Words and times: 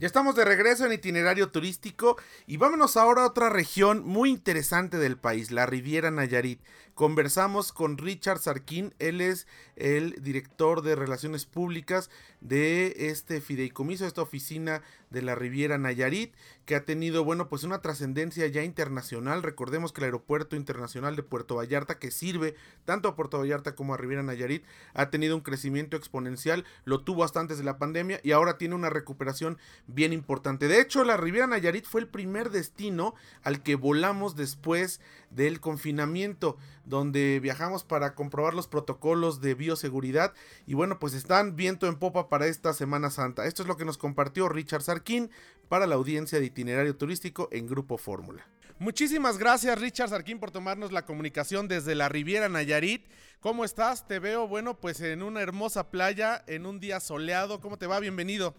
Ya 0.00 0.06
estamos 0.06 0.36
de 0.36 0.44
regreso 0.44 0.86
en 0.86 0.92
itinerario 0.92 1.50
turístico 1.50 2.16
y 2.46 2.56
vámonos 2.56 2.96
ahora 2.96 3.22
a 3.22 3.26
otra 3.26 3.48
región 3.48 4.06
muy 4.06 4.30
interesante 4.30 4.96
del 4.96 5.16
país, 5.16 5.50
la 5.50 5.66
Riviera 5.66 6.12
Nayarit. 6.12 6.60
Conversamos 6.94 7.72
con 7.72 7.98
Richard 7.98 8.38
Sarkin, 8.38 8.94
él 8.98 9.20
es 9.20 9.48
el 9.76 10.20
director 10.22 10.82
de 10.82 10.96
Relaciones 10.96 11.46
Públicas 11.46 12.10
de 12.40 13.08
este 13.10 13.40
fideicomiso, 13.40 14.04
esta 14.04 14.22
oficina 14.22 14.82
de 15.10 15.22
la 15.22 15.34
Riviera 15.34 15.78
Nayarit, 15.78 16.34
que 16.66 16.74
ha 16.74 16.84
tenido, 16.84 17.24
bueno, 17.24 17.48
pues 17.48 17.62
una 17.62 17.80
trascendencia 17.80 18.46
ya 18.48 18.62
internacional. 18.62 19.42
Recordemos 19.42 19.92
que 19.92 20.00
el 20.00 20.06
Aeropuerto 20.06 20.56
Internacional 20.56 21.16
de 21.16 21.22
Puerto 21.22 21.54
Vallarta, 21.54 21.98
que 21.98 22.10
sirve 22.10 22.56
tanto 22.84 23.08
a 23.08 23.14
Puerto 23.14 23.38
Vallarta 23.38 23.74
como 23.74 23.94
a 23.94 23.96
Riviera 23.96 24.24
Nayarit, 24.24 24.64
ha 24.92 25.08
tenido 25.10 25.36
un 25.36 25.42
crecimiento 25.42 25.96
exponencial, 25.96 26.64
lo 26.84 27.04
tuvo 27.04 27.24
hasta 27.24 27.40
antes 27.40 27.58
de 27.58 27.64
la 27.64 27.78
pandemia 27.78 28.20
y 28.24 28.32
ahora 28.32 28.58
tiene 28.58 28.74
una 28.74 28.90
recuperación 28.90 29.58
bien 29.88 30.12
importante. 30.12 30.68
De 30.68 30.80
hecho, 30.80 31.02
la 31.02 31.16
Riviera 31.16 31.46
Nayarit 31.46 31.86
fue 31.86 32.02
el 32.02 32.08
primer 32.08 32.50
destino 32.50 33.14
al 33.42 33.62
que 33.62 33.74
volamos 33.74 34.36
después 34.36 35.00
del 35.30 35.60
confinamiento, 35.60 36.56
donde 36.84 37.40
viajamos 37.40 37.84
para 37.84 38.14
comprobar 38.14 38.54
los 38.54 38.68
protocolos 38.68 39.40
de 39.40 39.54
bioseguridad 39.54 40.34
y 40.66 40.74
bueno, 40.74 40.98
pues 40.98 41.14
están 41.14 41.56
viento 41.56 41.86
en 41.88 41.96
popa 41.96 42.28
para 42.28 42.46
esta 42.46 42.72
Semana 42.72 43.10
Santa. 43.10 43.46
Esto 43.46 43.62
es 43.62 43.68
lo 43.68 43.76
que 43.76 43.84
nos 43.84 43.98
compartió 43.98 44.48
Richard 44.48 44.82
Sarkin 44.82 45.30
para 45.68 45.86
la 45.86 45.96
audiencia 45.96 46.38
de 46.38 46.46
itinerario 46.46 46.96
turístico 46.96 47.48
en 47.50 47.66
Grupo 47.66 47.98
Fórmula. 47.98 48.46
Muchísimas 48.78 49.38
gracias 49.38 49.80
Richard 49.80 50.10
Sarkin 50.10 50.38
por 50.38 50.52
tomarnos 50.52 50.92
la 50.92 51.04
comunicación 51.04 51.66
desde 51.66 51.94
la 51.94 52.08
Riviera 52.08 52.48
Nayarit. 52.48 53.06
¿Cómo 53.40 53.64
estás? 53.64 54.06
Te 54.06 54.18
veo, 54.18 54.46
bueno, 54.46 54.78
pues 54.78 55.00
en 55.00 55.22
una 55.22 55.40
hermosa 55.40 55.90
playa, 55.90 56.44
en 56.46 56.66
un 56.66 56.78
día 56.78 57.00
soleado. 57.00 57.60
¿Cómo 57.60 57.76
te 57.78 57.86
va? 57.86 58.00
Bienvenido. 58.00 58.54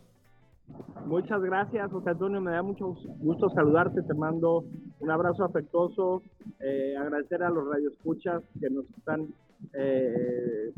Muchas 1.06 1.42
gracias, 1.42 1.92
José 1.92 2.12
Antonio. 2.12 2.39
Me 2.39 2.52
da 2.52 2.62
mucho 2.62 2.95
gusto 3.20 3.50
saludarte. 3.50 4.03
Te 4.03 4.14
mando 4.14 4.64
un 5.00 5.09
abrazo 5.09 5.44
afectuoso. 5.44 6.22
Eh, 6.59 6.95
agradecer 6.95 7.42
a 7.42 7.50
los 7.50 7.67
radioescuchas 7.67 8.44
que 8.59 8.70
nos 8.70 8.86
están 8.97 9.28
eh, 9.73 10.72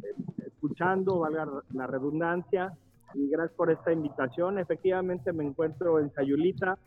escuchando, 0.45 1.19
valga 1.19 1.47
la 1.73 1.87
redundancia. 1.87 2.71
Y 3.13 3.29
gracias 3.29 3.57
por 3.57 3.71
esta 3.71 3.91
invitación. 3.91 4.57
Efectivamente, 4.57 5.33
me 5.33 5.43
encuentro 5.43 5.99
en 5.99 6.13
Sayulita. 6.13 6.77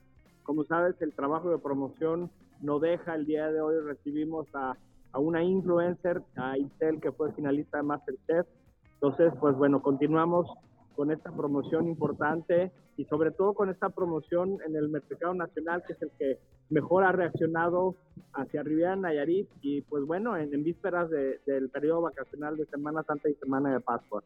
Como 0.43 0.65
sabes, 0.65 1.01
el 1.03 1.13
trabajo 1.13 1.51
de 1.51 1.59
promoción 1.59 2.31
no 2.63 2.79
deja. 2.79 3.15
El 3.15 3.27
día 3.27 3.51
de 3.51 3.61
hoy 3.61 3.75
recibimos 3.85 4.47
a, 4.55 4.75
a 5.13 5.19
una 5.19 5.43
influencer, 5.43 6.23
a 6.37 6.57
Isel, 6.57 7.01
que 7.01 7.13
fue 7.13 7.33
finalista 7.33 7.77
de 7.79 7.83
Masterchef. 7.83 8.47
Entonces, 8.95 9.35
pues 9.39 9.55
bueno, 9.57 9.83
continuamos 9.83 10.47
con 10.95 11.11
esta 11.11 11.31
promoción 11.31 11.89
importante 11.89 12.71
y 12.97 13.05
sobre 13.05 13.31
todo 13.31 13.55
con 13.55 13.71
esta 13.71 13.91
promoción 13.91 14.59
en 14.67 14.77
el 14.77 14.89
mercado 14.89 15.35
nacional, 15.35 15.83
que 15.87 15.95
es 15.95 16.03
el 16.03 16.11
que 16.19 16.39
mejor 16.71 17.05
ha 17.05 17.13
reaccionado 17.13 17.97
hacia 18.33 18.63
Riviera 18.63 18.97
Nayarit 18.97 19.49
y 19.61 19.83
pues 19.83 20.05
bueno, 20.05 20.37
en, 20.37 20.51
vísperas 20.63 21.11
del 21.11 21.69
periodo 21.71 22.03
vacacional 22.03 22.57
de 22.57 22.67
Semana 22.67 23.03
Santa 23.03 23.29
y 23.29 23.35
Semana 23.35 23.73
de 23.73 23.81
Pascua. 23.81 24.23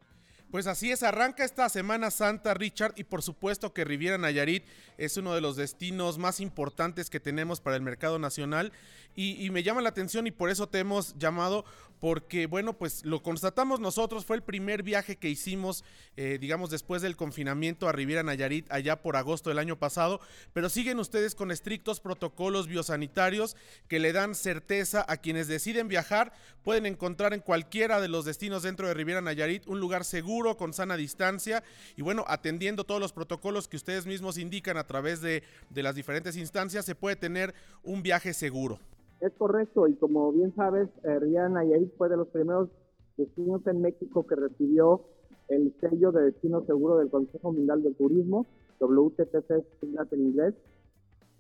Pues 0.51 0.67
así 0.67 0.91
es, 0.91 1.03
arranca 1.03 1.45
esta 1.45 1.69
Semana 1.69 2.11
Santa, 2.11 2.55
Richard, 2.55 2.95
y 2.97 3.05
por 3.05 3.23
supuesto 3.23 3.75
que 3.75 3.85
Riviera 3.85 4.17
Nayarit 4.17 4.65
es 4.97 5.19
uno 5.19 5.35
de 5.35 5.43
los 5.43 5.57
destinos 5.57 6.17
más 6.17 6.41
importantes 6.41 7.11
que 7.11 7.21
tenemos 7.21 7.61
para 7.61 7.77
el 7.77 7.83
mercado 7.83 8.19
nacional. 8.19 8.73
Y, 9.15 9.51
me 9.51 9.65
llama 9.65 9.83
la 9.83 9.89
atención 9.89 10.29
y 10.29 10.31
por 10.31 10.49
eso 10.49 10.69
te 10.69 10.79
hemos 10.79 11.19
llamado, 11.19 11.65
porque 11.99 12.47
bueno, 12.47 12.79
pues 12.79 13.05
lo 13.05 13.21
constatamos 13.21 13.81
nosotros, 13.81 14.25
fue 14.25 14.37
el 14.37 14.45
primer 14.45 14.85
viaje 14.85 15.17
que 15.17 15.29
hicimos, 15.29 15.85
eh, 16.17 16.39
digamos, 16.41 16.71
después 16.71 17.03
del 17.03 17.17
confinamiento 17.17 17.89
a 17.89 17.93
Riviera 17.93 18.23
Nayarit, 18.23 18.71
allá 18.71 19.03
por 19.03 19.17
agosto 19.17 19.51
del 19.51 19.59
año 19.59 19.77
pasado, 19.77 20.21
pero 20.53 20.69
siguen 20.69 21.01
ustedes 21.01 21.35
con 21.35 21.51
estrictos 21.51 21.99
protocolos 21.99 22.69
biosanitarios 22.69 23.57
que 23.89 23.99
le 23.99 24.13
dan 24.13 24.37
certeza 24.37 25.05
a 25.09 25.17
quienes 25.17 25.49
deciden 25.49 25.89
viajar, 25.89 26.33
pueden 26.63 26.87
encontrar 26.87 27.35
en 27.35 27.41
cualquiera 27.41 28.01
de 28.01 28.07
los 28.07 28.25
destinos 28.25 28.63
dentro 28.63 28.87
de 28.87 28.95
Riviera 28.95 29.21
Nayarit 29.21 29.67
un 29.67 29.81
lugar 29.81 30.05
seguro 30.05 30.38
con 30.57 30.73
sana 30.73 30.97
distancia 30.97 31.63
y 31.97 32.03
bueno, 32.03 32.25
atendiendo 32.27 32.85
todos 32.85 33.01
los 33.01 33.13
protocolos 33.13 33.69
que 33.69 33.77
ustedes 33.77 34.07
mismos 34.07 34.39
indican 34.39 34.77
a 34.77 34.87
través 34.87 35.21
de, 35.21 35.43
las 35.75 35.95
diferentes 35.95 36.37
instancias, 36.37 36.85
se 36.85 36.95
puede 36.95 37.17
tener 37.17 37.55
un 37.83 38.03
viaje 38.03 38.33
seguro. 38.33 38.79
Es 39.21 39.33
correcto, 39.35 39.89
y 39.89 39.95
como 39.95 40.33
bien 40.33 40.55
sabes, 40.55 40.89
eh, 41.03 41.19
Riviera 41.19 41.49
Nayarit 41.49 41.93
fue 41.97 42.09
de 42.09 42.17
los 42.17 42.29
primeros 42.29 42.69
destinos 43.17 43.67
en 43.67 43.83
México 43.83 44.25
que 44.27 44.37
recibió 44.37 45.03
el 45.49 45.75
sello 45.81 46.13
de 46.13 46.27
destino 46.27 46.65
seguro 46.67 46.99
del 46.99 47.11
Consejo 47.11 47.53
Mundial 47.53 47.83
del 47.83 47.97
Turismo, 47.97 48.47
WTTC 48.79 49.65
en 50.13 50.21
inglés. 50.21 50.55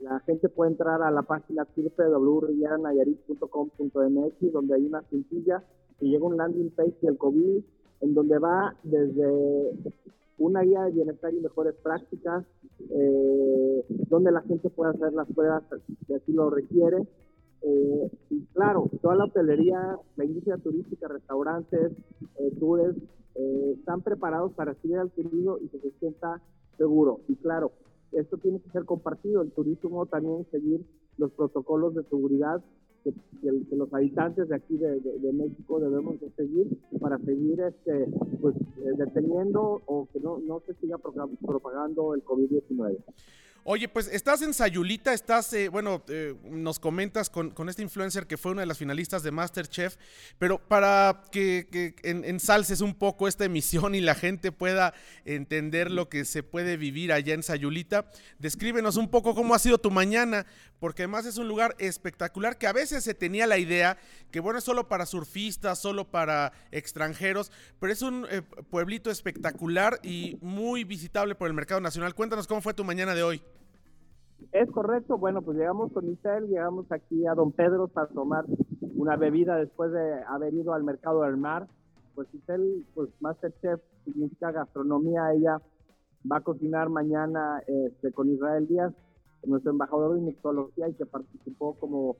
La 0.00 0.18
gente 0.20 0.48
puede 0.48 0.70
entrar 0.72 1.02
a 1.02 1.10
la 1.10 1.22
página 1.22 1.66
www.rivieranayarit.com.mx 1.76 4.52
donde 4.52 4.74
hay 4.74 4.86
una 4.86 5.02
cintilla 5.02 5.62
y 6.00 6.10
llega 6.10 6.24
un 6.24 6.36
landing 6.36 6.70
page 6.70 6.96
del 7.02 7.18
COVID 7.18 7.62
en 8.00 8.14
donde 8.14 8.38
va 8.38 8.76
desde 8.82 9.72
una 10.38 10.62
guía 10.62 10.84
de 10.84 10.92
bienestar 10.92 11.34
y 11.34 11.40
mejores 11.40 11.74
prácticas, 11.82 12.44
eh, 12.90 13.84
donde 14.08 14.30
la 14.30 14.42
gente 14.42 14.70
puede 14.70 14.92
hacer 14.92 15.12
las 15.12 15.26
pruebas 15.32 15.64
si 16.06 16.14
así 16.14 16.32
lo 16.32 16.50
requiere. 16.50 17.06
Eh, 17.62 18.10
y 18.30 18.44
claro, 18.54 18.88
toda 19.02 19.16
la 19.16 19.24
hotelería, 19.24 19.98
la 20.16 20.24
industria 20.24 20.58
turística, 20.58 21.08
restaurantes, 21.08 21.92
eh, 22.38 22.52
tours, 22.58 22.96
están 23.78 24.02
preparados 24.02 24.52
para 24.54 24.72
recibir 24.72 24.98
al 24.98 25.12
turismo 25.12 25.58
y 25.60 25.68
que 25.68 25.78
se 25.78 25.92
sienta 26.00 26.42
seguro. 26.76 27.20
Y 27.28 27.36
claro, 27.36 27.70
esto 28.10 28.36
tiene 28.38 28.58
que 28.60 28.70
ser 28.70 28.84
compartido. 28.84 29.42
El 29.42 29.52
turismo 29.52 30.06
también 30.06 30.44
seguir 30.50 30.84
los 31.18 31.30
protocolos 31.32 31.94
de 31.94 32.02
seguridad 32.04 32.60
que, 33.12 33.76
los 33.76 33.92
habitantes 33.92 34.48
de 34.48 34.56
aquí 34.56 34.76
de, 34.76 35.32
México 35.32 35.80
debemos 35.80 36.20
de 36.20 36.30
seguir 36.30 36.66
para 37.00 37.18
seguir 37.18 37.60
este 37.60 38.08
pues 38.40 38.56
eh, 38.56 38.92
deteniendo 38.96 39.82
o 39.86 40.08
que 40.12 40.20
no, 40.20 40.38
no 40.38 40.60
se 40.66 40.74
siga 40.74 40.98
propagando 40.98 42.14
el 42.14 42.24
COVID-19. 42.24 42.96
Oye, 43.70 43.86
pues 43.86 44.08
estás 44.08 44.40
en 44.40 44.54
Sayulita, 44.54 45.12
estás, 45.12 45.52
eh, 45.52 45.68
bueno, 45.68 46.02
eh, 46.08 46.34
nos 46.44 46.78
comentas 46.78 47.28
con, 47.28 47.52
este 47.68 47.82
influencer 47.82 48.26
que 48.26 48.38
fue 48.38 48.52
una 48.52 48.62
de 48.62 48.66
las 48.66 48.78
finalistas 48.78 49.22
de 49.22 49.30
Masterchef, 49.30 49.96
pero 50.38 50.56
para 50.56 51.24
que, 51.30 51.68
que 51.70 51.94
en, 52.02 52.24
ensalces 52.24 52.80
un 52.80 52.94
poco 52.94 53.28
esta 53.28 53.44
emisión 53.44 53.94
y 53.94 54.00
la 54.00 54.14
gente 54.14 54.52
pueda 54.52 54.94
entender 55.26 55.90
lo 55.90 56.08
que 56.08 56.24
se 56.24 56.42
puede 56.42 56.78
vivir 56.78 57.12
allá 57.12 57.34
en 57.34 57.42
Sayulita, 57.42 58.10
descríbenos 58.38 58.96
un 58.96 59.10
poco 59.10 59.34
cómo 59.34 59.54
ha 59.54 59.58
sido 59.58 59.76
tu 59.76 59.90
mañana, 59.90 60.46
porque 60.80 61.02
además 61.02 61.26
es 61.26 61.36
un 61.36 61.46
lugar 61.46 61.76
espectacular 61.78 62.56
que 62.56 62.68
a 62.68 62.72
veces 62.72 63.04
se 63.04 63.12
tenía 63.12 63.46
la 63.46 63.58
idea 63.58 63.98
que, 64.30 64.40
bueno, 64.40 64.60
es 64.60 64.64
solo 64.64 64.88
para 64.88 65.04
surfistas, 65.04 65.78
solo 65.78 66.10
para 66.10 66.54
extranjeros, 66.70 67.52
pero 67.78 67.92
es 67.92 68.00
un 68.00 68.26
eh, 68.30 68.40
pueblito 68.70 69.10
espectacular 69.10 70.00
y 70.02 70.38
muy 70.40 70.84
visitable 70.84 71.34
por 71.34 71.48
el 71.48 71.52
mercado 71.52 71.82
nacional. 71.82 72.14
Cuéntanos 72.14 72.46
cómo 72.46 72.62
fue 72.62 72.72
tu 72.72 72.82
mañana 72.82 73.14
de 73.14 73.22
hoy. 73.22 73.42
Es 74.52 74.70
correcto, 74.70 75.18
bueno, 75.18 75.42
pues 75.42 75.58
llegamos 75.58 75.92
con 75.92 76.08
Isel, 76.08 76.48
llegamos 76.48 76.90
aquí 76.90 77.26
a 77.26 77.34
Don 77.34 77.52
Pedro 77.52 77.86
para 77.88 78.06
tomar 78.08 78.46
una 78.96 79.16
bebida 79.16 79.56
después 79.56 79.92
de 79.92 80.22
haber 80.26 80.54
ido 80.54 80.72
al 80.72 80.84
mercado 80.84 81.22
del 81.22 81.36
mar. 81.36 81.68
Pues 82.14 82.28
Isel, 82.32 82.86
pues 82.94 83.10
Masterchef 83.20 83.80
significa 84.04 84.50
gastronomía, 84.50 85.34
ella 85.34 85.60
va 86.30 86.38
a 86.38 86.40
cocinar 86.40 86.88
mañana 86.88 87.62
este, 87.66 88.10
con 88.12 88.30
Israel 88.30 88.66
Díaz, 88.66 88.94
nuestro 89.44 89.70
embajador 89.70 90.14
de 90.14 90.22
mixología 90.22 90.88
y 90.88 90.94
que 90.94 91.06
participó 91.06 91.74
como 91.74 92.16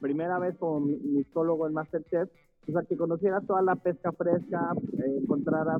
primera 0.00 0.38
vez 0.40 0.56
como 0.58 0.80
mixólogo 0.80 1.68
en 1.68 1.74
Masterchef, 1.74 2.28
o 2.68 2.72
sea, 2.72 2.82
que 2.82 2.96
conociera 2.96 3.40
toda 3.40 3.62
la 3.62 3.76
pesca 3.76 4.10
fresca, 4.12 4.74
eh, 4.98 5.18
encontrara 5.22 5.78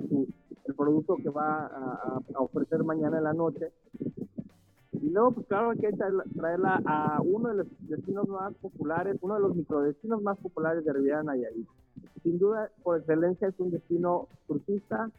el 0.64 0.75
producto 0.75 1.17
que 1.17 1.28
va 1.28 1.67
a, 1.67 2.20
a, 2.34 2.40
ofrecer 2.40 2.84
mañana 2.84 3.19
en 3.19 3.25
la 3.25 3.34
noche 3.34 3.73
y 5.08 5.10
luego, 5.10 5.31
pues 5.32 5.46
claro, 5.46 5.70
hay 5.70 5.78
que 5.78 5.90
traerla 6.37 6.82
a 6.84 7.22
uno 7.22 7.49
de 7.49 7.55
los 7.55 7.66
destinos 7.88 8.28
más 8.28 8.52
populares, 8.56 9.16
uno 9.22 9.37
de 9.37 9.40
los 9.40 9.56
microdestinos 9.56 10.20
más 10.20 10.37
populares 10.37 10.84
de 10.84 10.93
Riviera 10.93 11.22
Nayarit. 11.22 11.66
Sin 12.22 12.38
duda, 12.38 12.70
por 12.82 12.99
excelencia, 12.99 13.49
es 13.49 13.58
un 13.58 13.70
destino 13.70 14.28
turista, 14.46 15.10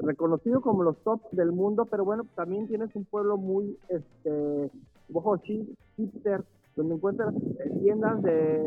reconocido 0.00 0.60
como 0.60 0.82
los 0.82 0.98
top 0.98 1.22
del 1.30 1.50
mundo, 1.50 1.86
pero 1.86 2.04
bueno, 2.04 2.26
también 2.34 2.68
tienes 2.68 2.94
un 2.94 3.06
pueblo 3.06 3.38
muy, 3.38 3.78
este, 3.88 4.70
bohochi, 5.08 5.66
hipster, 5.96 6.44
donde 6.76 6.96
encuentras 6.96 7.34
eh, 7.34 7.70
tiendas 7.80 8.22
de 8.22 8.62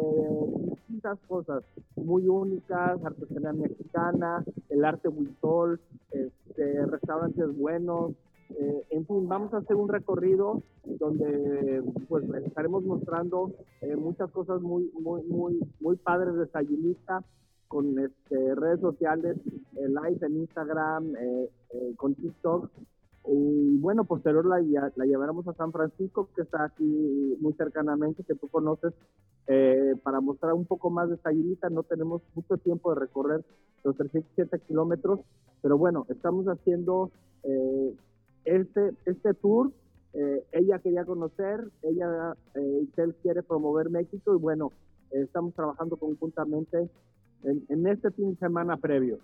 distintas 0.72 1.20
cosas 1.28 1.64
muy 1.96 2.28
únicas, 2.28 3.06
artesanía 3.06 3.54
mexicana, 3.54 4.44
el 4.70 4.84
arte 4.84 5.10
huitol, 5.10 5.80
este, 6.10 6.88
restaurantes 6.88 7.56
buenos, 7.56 8.14
eh, 8.60 8.86
en 8.92 9.06
fin, 9.08 9.28
vamos 9.28 9.54
a 9.54 9.58
hacer 9.58 9.76
un 9.76 9.90
recorrido 9.90 10.62
donde 10.84 11.84
pues 12.08 12.24
estaremos 12.46 12.84
mostrando 12.84 13.52
eh, 13.82 13.96
muchas 13.96 14.30
cosas 14.32 14.62
muy, 14.62 14.92
muy, 15.00 15.24
muy, 15.24 15.60
muy 15.80 15.96
padres 15.98 16.36
de 16.36 16.48
Sayulita 16.48 17.24
con 17.68 17.98
este, 17.98 18.56
redes 18.56 18.80
sociales, 18.82 19.38
eh, 19.78 19.88
live 19.88 20.20
en 20.22 20.38
Instagram, 20.38 21.14
con 21.98 22.14
TikTok. 22.14 22.70
Y 23.26 23.78
bueno, 23.80 24.04
posterior 24.04 24.46
la, 24.46 24.60
la 24.96 25.06
llevaremos 25.06 25.48
a 25.48 25.54
San 25.54 25.72
Francisco, 25.72 26.30
que 26.36 26.42
está 26.44 26.66
aquí 26.66 27.38
muy 27.40 27.54
cercanamente, 27.54 28.24
que 28.24 28.36
tú 28.36 28.48
conoces, 28.50 28.94
para 30.04 30.22
mostrar 30.22 30.54
un 30.54 30.66
poco 30.66 30.92
más 30.92 31.10
de 31.10 31.18
Sayulita. 31.18 31.70
No 31.70 31.84
tenemos 31.84 32.22
mucho 32.36 32.58
tiempo 32.58 32.94
de 32.94 33.00
recorrer 33.00 33.44
los 33.84 33.96
307 33.98 34.60
kilómetros, 34.68 35.22
pero 35.62 35.78
bueno, 35.78 36.06
estamos 36.10 36.46
haciendo 36.46 37.12
este, 38.46 38.94
este 39.06 39.34
tour, 39.34 39.72
eh, 40.14 40.44
ella 40.52 40.80
quería 40.80 41.06
conocer, 41.06 41.70
ella, 41.82 42.36
eh, 42.56 42.86
quiere 43.22 43.44
promover 43.44 43.90
México 43.90 44.36
y 44.36 44.38
bueno, 44.38 44.72
estamos 45.12 45.54
trabajando 45.54 45.98
conjuntamente 45.98 46.90
en, 47.44 47.66
en 47.70 47.88
este 47.88 48.12
fin 48.12 48.32
de 48.32 48.38
semana 48.38 48.78
previo. 48.78 49.20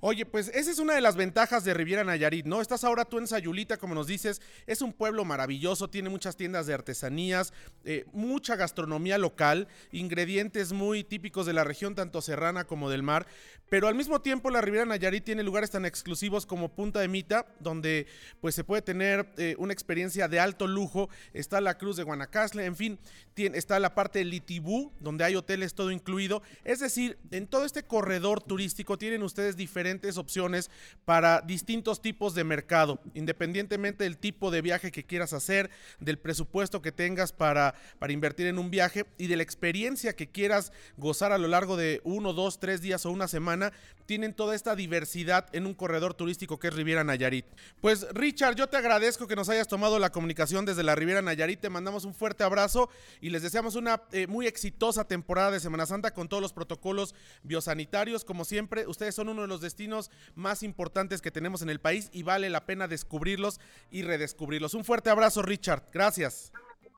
Oye, 0.00 0.24
pues 0.24 0.48
esa 0.54 0.70
es 0.70 0.78
una 0.78 0.94
de 0.94 1.00
las 1.00 1.16
ventajas 1.16 1.64
de 1.64 1.74
Riviera 1.74 2.04
Nayarit, 2.04 2.46
¿no? 2.46 2.60
Estás 2.60 2.84
ahora 2.84 3.04
tú 3.04 3.18
en 3.18 3.26
Sayulita, 3.26 3.78
como 3.78 3.96
nos 3.96 4.06
dices, 4.06 4.40
es 4.68 4.80
un 4.80 4.92
pueblo 4.92 5.24
maravilloso, 5.24 5.90
tiene 5.90 6.08
muchas 6.08 6.36
tiendas 6.36 6.66
de 6.66 6.74
artesanías, 6.74 7.52
eh, 7.84 8.04
mucha 8.12 8.54
gastronomía 8.54 9.18
local, 9.18 9.66
ingredientes 9.90 10.72
muy 10.72 11.02
típicos 11.02 11.46
de 11.46 11.52
la 11.52 11.64
región, 11.64 11.96
tanto 11.96 12.22
serrana 12.22 12.64
como 12.64 12.90
del 12.90 13.02
mar, 13.02 13.26
pero 13.68 13.88
al 13.88 13.96
mismo 13.96 14.20
tiempo 14.20 14.50
la 14.50 14.60
Riviera 14.60 14.86
Nayarit 14.86 15.24
tiene 15.24 15.42
lugares 15.42 15.72
tan 15.72 15.84
exclusivos 15.84 16.46
como 16.46 16.68
Punta 16.68 17.00
de 17.00 17.08
Mita, 17.08 17.46
donde 17.58 18.06
pues 18.40 18.54
se 18.54 18.62
puede 18.62 18.82
tener 18.82 19.32
eh, 19.36 19.56
una 19.58 19.72
experiencia 19.72 20.28
de 20.28 20.38
alto 20.38 20.68
lujo, 20.68 21.08
está 21.32 21.60
la 21.60 21.76
Cruz 21.76 21.96
de 21.96 22.04
Guanacaste, 22.04 22.64
en 22.64 22.76
fin, 22.76 23.00
tiene, 23.34 23.58
está 23.58 23.80
la 23.80 23.96
parte 23.96 24.20
de 24.20 24.26
Litibú, 24.26 24.92
donde 25.00 25.24
hay 25.24 25.34
hoteles 25.34 25.74
todo 25.74 25.90
incluido, 25.90 26.40
es 26.62 26.78
decir, 26.78 27.18
en 27.32 27.48
todo 27.48 27.64
este 27.64 27.82
corredor 27.82 28.40
turístico 28.40 28.96
tienen 28.96 29.24
ustedes 29.24 29.56
diferentes 29.56 29.87
opciones 30.18 30.70
para 31.04 31.40
distintos 31.40 32.02
tipos 32.02 32.34
de 32.34 32.44
mercado, 32.44 33.00
independientemente 33.14 34.04
del 34.04 34.18
tipo 34.18 34.50
de 34.50 34.62
viaje 34.62 34.92
que 34.92 35.04
quieras 35.04 35.32
hacer, 35.32 35.70
del 35.98 36.18
presupuesto 36.18 36.82
que 36.82 36.92
tengas 36.92 37.32
para, 37.32 37.74
para 37.98 38.12
invertir 38.12 38.46
en 38.46 38.58
un 38.58 38.70
viaje 38.70 39.06
y 39.16 39.26
de 39.26 39.36
la 39.36 39.42
experiencia 39.42 40.14
que 40.14 40.28
quieras 40.28 40.72
gozar 40.96 41.32
a 41.32 41.38
lo 41.38 41.48
largo 41.48 41.76
de 41.76 42.00
uno, 42.04 42.32
dos, 42.32 42.60
tres 42.60 42.80
días 42.80 43.06
o 43.06 43.10
una 43.10 43.28
semana, 43.28 43.72
tienen 44.06 44.34
toda 44.34 44.54
esta 44.54 44.74
diversidad 44.74 45.46
en 45.52 45.66
un 45.66 45.74
corredor 45.74 46.14
turístico 46.14 46.58
que 46.58 46.68
es 46.68 46.74
Riviera 46.74 47.04
Nayarit. 47.04 47.46
Pues 47.80 48.06
Richard, 48.12 48.56
yo 48.56 48.68
te 48.68 48.76
agradezco 48.76 49.26
que 49.26 49.36
nos 49.36 49.48
hayas 49.48 49.68
tomado 49.68 49.98
la 49.98 50.10
comunicación 50.10 50.64
desde 50.64 50.82
la 50.82 50.94
Riviera 50.94 51.22
Nayarit, 51.22 51.60
te 51.60 51.70
mandamos 51.70 52.04
un 52.04 52.14
fuerte 52.14 52.44
abrazo 52.44 52.88
y 53.20 53.30
les 53.30 53.42
deseamos 53.42 53.74
una 53.74 54.02
eh, 54.12 54.26
muy 54.26 54.46
exitosa 54.46 55.04
temporada 55.04 55.50
de 55.50 55.60
Semana 55.60 55.86
Santa 55.86 56.12
con 56.12 56.28
todos 56.28 56.42
los 56.42 56.52
protocolos 56.52 57.14
biosanitarios. 57.42 58.24
Como 58.24 58.44
siempre, 58.44 58.86
ustedes 58.86 59.14
son 59.14 59.28
uno 59.28 59.42
de 59.42 59.48
los 59.48 59.60
destinos 59.78 60.10
más 60.34 60.64
importantes 60.64 61.22
que 61.22 61.30
tenemos 61.30 61.62
en 61.62 61.70
el 61.70 61.80
país 61.80 62.10
y 62.12 62.24
vale 62.24 62.50
la 62.50 62.66
pena 62.66 62.88
descubrirlos 62.88 63.60
y 63.90 64.02
redescubrirlos. 64.02 64.74
Un 64.74 64.84
fuerte 64.84 65.08
abrazo, 65.08 65.40
Richard. 65.42 65.84
Gracias. 65.92 66.52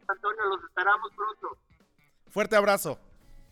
Antonio, 0.09 0.43
los 0.49 0.65
esperamos 0.65 1.13
pronto. 1.15 1.59
Fuerte 2.31 2.57
abrazo. 2.57 2.99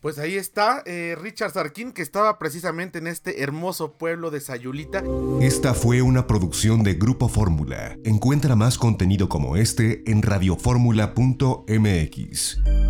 Pues 0.01 0.17
ahí 0.17 0.35
está 0.35 0.81
eh, 0.85 1.15
Richard 1.19 1.51
Sarkin, 1.51 1.91
que 1.91 2.01
estaba 2.01 2.39
precisamente 2.39 2.97
en 2.99 3.07
este 3.07 3.43
hermoso 3.43 3.97
pueblo 3.97 4.31
de 4.31 4.39
Sayulita. 4.39 5.03
Esta 5.41 5.73
fue 5.75 6.01
una 6.01 6.25
producción 6.25 6.81
de 6.83 6.93
Grupo 6.95 7.27
Fórmula. 7.27 7.97
Encuentra 8.05 8.55
más 8.55 8.79
contenido 8.79 9.27
como 9.29 9.57
este 9.57 10.09
en 10.09 10.23
radioformula.mx. 10.23 12.88